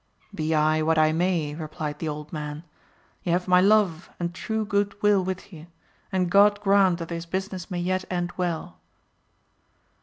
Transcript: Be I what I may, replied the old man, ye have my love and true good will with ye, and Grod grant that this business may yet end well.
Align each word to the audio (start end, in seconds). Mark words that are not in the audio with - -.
Be 0.33 0.55
I 0.55 0.81
what 0.81 0.97
I 0.97 1.11
may, 1.11 1.53
replied 1.53 1.99
the 1.99 2.07
old 2.09 2.33
man, 2.33 2.63
ye 3.21 3.31
have 3.31 3.47
my 3.47 3.61
love 3.61 4.09
and 4.19 4.33
true 4.33 4.65
good 4.65 4.99
will 5.03 5.23
with 5.23 5.53
ye, 5.53 5.67
and 6.11 6.31
Grod 6.31 6.59
grant 6.61 6.97
that 6.97 7.09
this 7.09 7.27
business 7.27 7.69
may 7.69 7.81
yet 7.81 8.05
end 8.09 8.31
well. 8.35 8.79